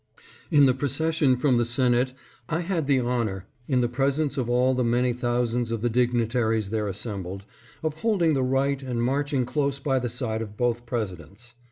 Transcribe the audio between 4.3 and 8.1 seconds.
of all the many thousands of the dignitaries there assembled, of